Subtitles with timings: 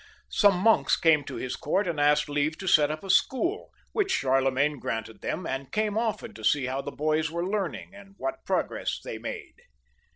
[0.31, 4.09] Some monks came to his court and asked leave to set up a school, which
[4.11, 8.43] Charlemagne granted them, and came often to see how the boys were learning, and what
[8.43, 9.53] progress they made.